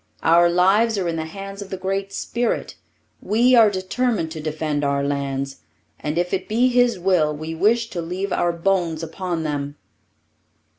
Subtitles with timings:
[0.23, 2.73] Our lives are in the hands of the Great Spirit.
[3.21, 5.57] We are determined to defend our lands,
[5.99, 9.75] and if it be His will, we wish to leave our bones upon them.